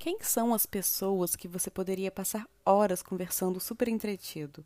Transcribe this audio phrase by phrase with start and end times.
[0.00, 4.64] Quem são as pessoas que você poderia passar horas conversando super entretido?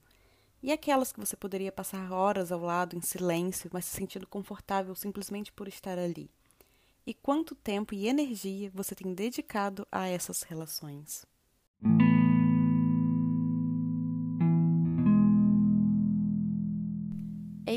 [0.63, 4.95] E aquelas que você poderia passar horas ao lado em silêncio, mas se sentindo confortável
[4.95, 6.31] simplesmente por estar ali?
[7.05, 11.27] E quanto tempo e energia você tem dedicado a essas relações?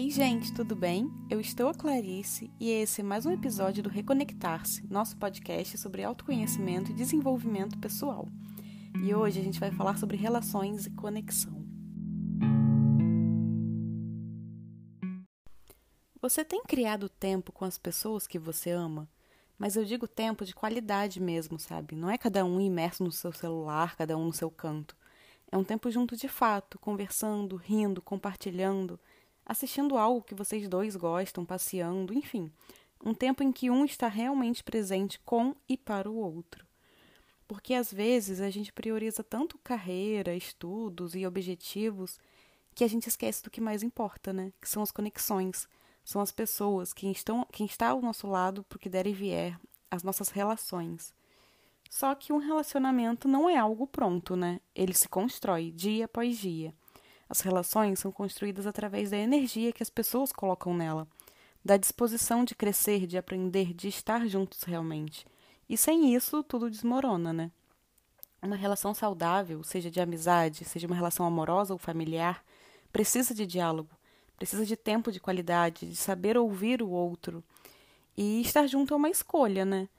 [0.07, 1.11] Ei, gente, tudo bem?
[1.29, 6.01] Eu estou a Clarice e esse é mais um episódio do Reconectar-se, nosso podcast sobre
[6.01, 8.25] autoconhecimento e desenvolvimento pessoal.
[9.03, 11.61] E hoje a gente vai falar sobre relações e conexão.
[16.21, 19.09] Você tem criado tempo com as pessoas que você ama?
[19.59, 21.97] Mas eu digo tempo de qualidade mesmo, sabe?
[21.97, 24.95] Não é cada um imerso no seu celular, cada um no seu canto.
[25.51, 28.97] É um tempo junto de fato, conversando, rindo, compartilhando,
[29.47, 32.51] assistindo algo que vocês dois gostam, passeando, enfim.
[33.03, 36.65] Um tempo em que um está realmente presente com e para o outro.
[37.47, 42.19] Porque às vezes a gente prioriza tanto carreira, estudos e objetivos
[42.75, 44.51] que a gente esquece do que mais importa, né?
[44.61, 45.67] Que são as conexões
[46.07, 49.59] são as pessoas, quem, estão, quem está ao nosso lado por que der e vier,
[49.91, 51.13] as nossas relações.
[51.89, 54.61] Só que um relacionamento não é algo pronto, né?
[54.73, 56.73] Ele se constrói dia após dia.
[57.29, 61.07] As relações são construídas através da energia que as pessoas colocam nela,
[61.63, 65.25] da disposição de crescer, de aprender, de estar juntos realmente.
[65.67, 67.51] E sem isso, tudo desmorona, né?
[68.41, 72.43] Uma relação saudável, seja de amizade, seja uma relação amorosa ou familiar,
[72.93, 73.89] precisa de diálogo,
[74.37, 77.43] precisa de tempo de qualidade, de saber ouvir o outro.
[78.15, 79.89] E estar junto é uma escolha, né?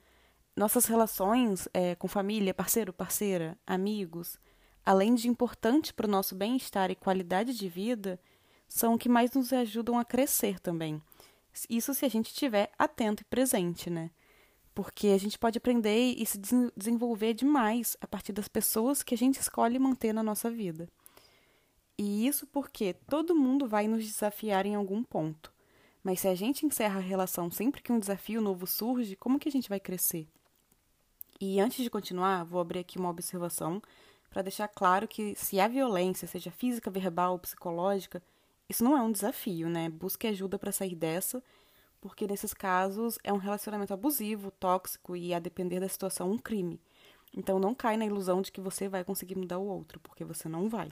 [0.56, 4.39] Nossas relações é, com família, parceiro, parceira, amigos,
[4.89, 8.19] além de importante para o nosso bem-estar e qualidade de vida,
[8.67, 11.03] são o que mais nos ajudam a crescer também.
[11.69, 14.11] Isso se a gente estiver atento e presente, né?
[14.75, 16.41] Porque a gente pode aprender e se
[16.75, 20.89] desenvolver demais a partir das pessoas que a gente escolhe manter na nossa vida.
[21.98, 25.53] E isso porque todo mundo vai nos desafiar em algum ponto.
[26.03, 29.50] Mas se a gente encerra a relação sempre que um desafio novo surge, como que
[29.50, 30.27] a gente vai crescer?
[31.38, 33.82] E antes de continuar, vou abrir aqui uma observação
[34.31, 38.22] para deixar claro que se há violência, seja física, verbal ou psicológica,
[38.69, 39.89] isso não é um desafio, né?
[39.89, 41.43] Busque ajuda para sair dessa,
[42.00, 46.81] porque nesses casos é um relacionamento abusivo, tóxico e, a depender da situação, um crime.
[47.34, 50.49] Então não cai na ilusão de que você vai conseguir mudar o outro, porque você
[50.49, 50.91] não vai.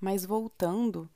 [0.00, 1.08] Mas voltando,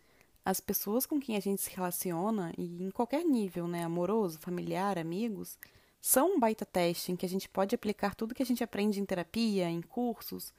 [0.44, 4.98] as pessoas com quem a gente se relaciona, e em qualquer nível, né, amoroso, familiar,
[4.98, 5.58] amigos,
[6.00, 9.00] são um baita teste em que a gente pode aplicar tudo que a gente aprende
[9.00, 10.52] em terapia, em cursos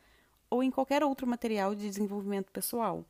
[0.49, 3.05] ou em qualquer outro material de desenvolvimento pessoal.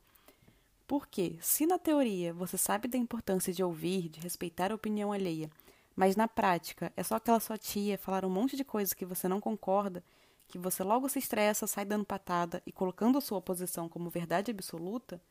[0.85, 5.49] Porque, se na teoria você sabe da importância de ouvir, de respeitar a opinião alheia,
[5.95, 9.29] mas na prática é só aquela sua tia falar um monte de coisas que você
[9.29, 10.03] não concorda
[10.47, 14.51] que você logo se estressa, sai dando patada e colocando a sua posição como verdade
[14.51, 15.21] absoluta,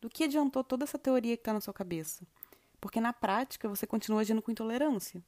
[0.00, 2.24] do que adiantou toda essa teoria que está na sua cabeça?
[2.80, 5.22] Porque na prática você continua agindo com intolerância.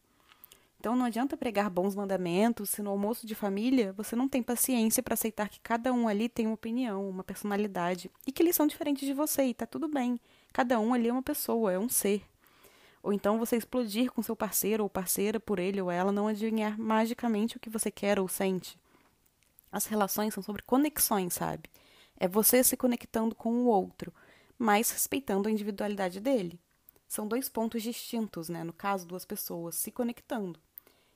[0.85, 5.03] Então não adianta pregar bons mandamentos se no almoço de família você não tem paciência
[5.03, 8.67] para aceitar que cada um ali tem uma opinião, uma personalidade e que eles são
[8.67, 10.21] diferentes de você e tá tudo bem.
[10.53, 12.23] Cada um ali é uma pessoa, é um ser.
[13.03, 16.79] Ou então você explodir com seu parceiro ou parceira por ele ou ela não adivinhar
[16.79, 18.79] magicamente o que você quer ou sente.
[19.75, 21.69] As relações são sobre conexões, sabe?
[22.17, 24.15] É você se conectando com o outro,
[24.57, 26.61] mas respeitando a individualidade dele.
[27.09, 28.63] São dois pontos distintos, né?
[28.63, 30.61] No caso, duas pessoas se conectando.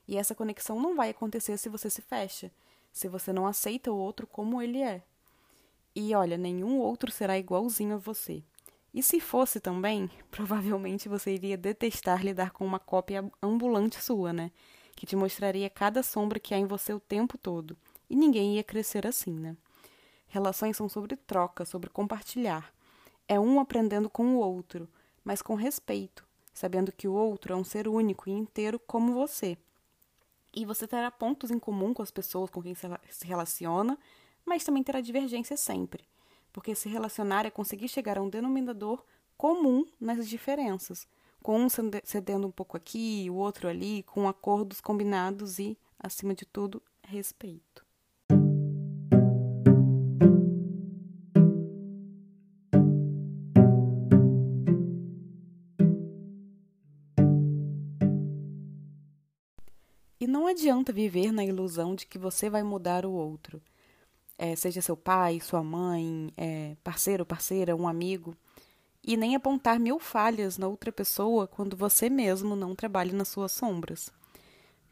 [0.05, 2.51] E essa conexão não vai acontecer se você se fecha,
[2.91, 5.03] se você não aceita o outro como ele é.
[5.95, 8.43] E olha, nenhum outro será igualzinho a você.
[8.93, 14.51] E se fosse também, provavelmente você iria detestar lidar com uma cópia ambulante sua, né?
[14.97, 17.77] Que te mostraria cada sombra que há em você o tempo todo
[18.09, 19.55] e ninguém ia crescer assim, né?
[20.27, 22.73] Relações são sobre troca, sobre compartilhar.
[23.27, 24.87] É um aprendendo com o outro,
[25.23, 29.57] mas com respeito, sabendo que o outro é um ser único e inteiro como você.
[30.53, 33.97] E você terá pontos em comum com as pessoas com quem se relaciona,
[34.45, 36.03] mas também terá divergência sempre,
[36.51, 39.03] porque se relacionar é conseguir chegar a um denominador
[39.37, 41.07] comum nas diferenças,
[41.41, 41.67] com um
[42.03, 47.88] cedendo um pouco aqui, o outro ali, com acordos combinados e, acima de tudo, respeito.
[60.19, 63.61] E não adianta viver na ilusão de que você vai mudar o outro.
[64.39, 68.35] é, seja seu pai, sua mãe, é, parceiro, parceira, um amigo,
[69.03, 73.51] e nem apontar mil falhas na outra pessoa quando você mesmo não trabalha nas suas
[73.51, 74.09] sombras.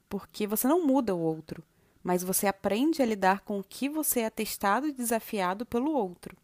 [0.09, 1.63] Porque você não muda o outro,
[2.03, 6.35] mas você aprende a lidar com o que você é testado e desafiado pelo outro.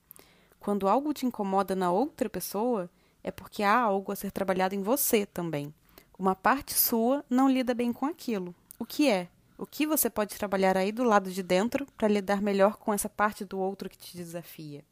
[0.60, 2.90] Quando algo te incomoda na outra pessoa,
[3.22, 5.74] é porque há algo a ser trabalhado em você também.
[6.18, 8.56] Uma parte sua não lida bem com aquilo.
[8.84, 9.30] O que é?
[9.58, 13.08] O que você pode trabalhar aí do lado de dentro para lidar melhor com essa
[13.08, 14.84] parte do outro que te desafia?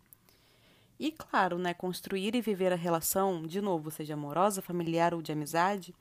[0.98, 5.34] E claro, né, construir e viver a relação, de novo, seja amorosa, familiar ou de
[5.34, 5.94] amizade,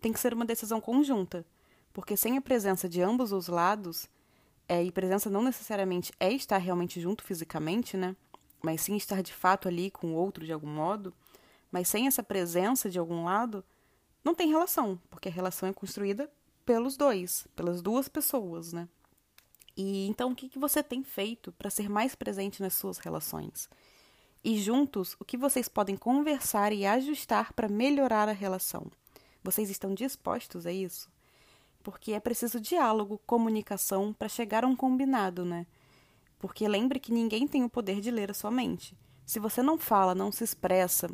[0.00, 1.46] tem que ser uma decisão conjunta,
[1.92, 4.08] porque sem a presença de ambos os lados,
[4.68, 8.16] é, e presença não necessariamente é estar realmente junto fisicamente, né,
[8.60, 11.14] mas sim estar de fato ali com o outro de algum modo,
[11.70, 13.64] mas sem essa presença de algum lado,
[14.24, 16.28] não tem relação, porque a relação é construída
[16.68, 18.86] pelos dois, pelas duas pessoas, né?
[19.74, 23.70] E então o que, que você tem feito para ser mais presente nas suas relações?
[24.44, 28.86] E juntos, o que vocês podem conversar e ajustar para melhorar a relação?
[29.42, 31.10] Vocês estão dispostos a isso?
[31.82, 35.66] Porque é preciso diálogo, comunicação para chegar a um combinado, né?
[36.38, 38.94] Porque lembre que ninguém tem o poder de ler a sua mente.
[39.24, 41.08] Se você não fala, não se expressa,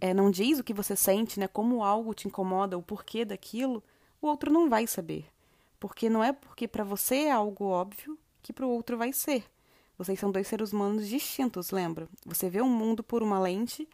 [0.00, 1.46] é, não diz o que você sente, né?
[1.46, 3.80] Como algo te incomoda, o porquê daquilo,
[4.20, 5.26] o outro não vai saber.
[5.78, 9.44] Porque não é porque para você é algo óbvio que para o outro vai ser.
[9.96, 12.08] Vocês são dois seres humanos distintos, lembra?
[12.24, 13.88] Você vê um mundo por uma lente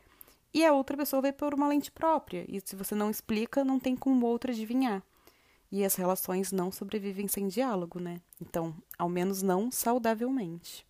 [0.53, 2.44] e a outra pessoa vê por uma lente própria.
[2.49, 5.03] E se você não explica, não tem como o outro adivinhar.
[5.73, 8.20] E as relações não sobrevivem sem diálogo, né?
[8.41, 10.87] Então, ao menos não saudavelmente.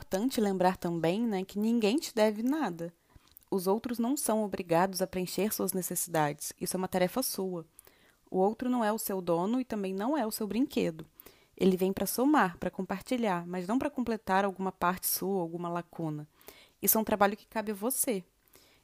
[0.00, 2.90] Importante lembrar também né, que ninguém te deve nada.
[3.50, 6.54] Os outros não são obrigados a preencher suas necessidades.
[6.58, 7.66] Isso é uma tarefa sua.
[8.30, 11.04] O outro não é o seu dono e também não é o seu brinquedo.
[11.54, 16.26] Ele vem para somar, para compartilhar, mas não para completar alguma parte sua, alguma lacuna.
[16.80, 18.24] Isso é um trabalho que cabe a você.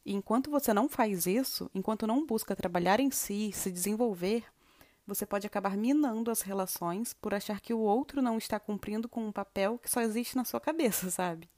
[0.04, 4.44] E enquanto você não faz isso, enquanto não busca trabalhar em si, se desenvolver,
[5.06, 9.26] você pode acabar minando as relações por achar que o outro não está cumprindo com
[9.26, 11.48] um papel que só existe na sua cabeça, sabe?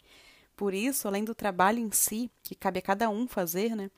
[0.55, 3.91] Por isso, além do trabalho em si, que cabe a cada um fazer, né?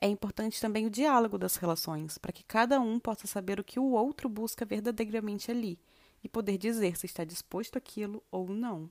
[0.00, 3.78] É importante também o diálogo das relações, para que cada um possa saber o que
[3.78, 5.78] o outro busca verdadeiramente ali
[6.22, 8.88] e poder dizer se está disposto àquilo ou não.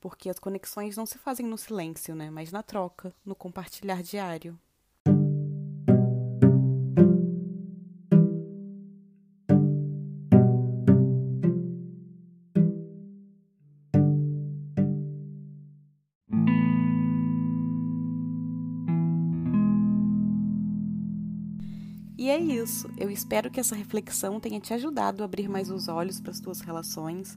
[0.00, 2.30] Porque as conexões não se fazem no silêncio, né?
[2.30, 4.58] Mas na troca, no compartilhar diário.
[22.30, 22.88] É isso.
[22.96, 26.40] Eu espero que essa reflexão tenha te ajudado a abrir mais os olhos para as
[26.40, 27.36] tuas relações,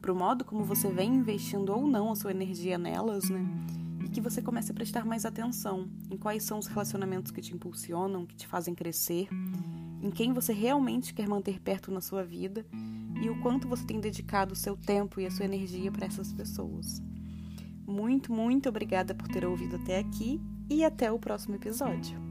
[0.00, 3.44] para o modo como você vem investindo ou não a sua energia nelas, né?
[4.04, 7.54] E que você comece a prestar mais atenção em quais são os relacionamentos que te
[7.54, 9.28] impulsionam, que te fazem crescer,
[10.02, 12.66] em quem você realmente quer manter perto na sua vida
[13.22, 16.32] e o quanto você tem dedicado o seu tempo e a sua energia para essas
[16.32, 17.02] pessoas.
[17.86, 22.23] Muito, muito obrigada por ter ouvido até aqui e até o próximo episódio.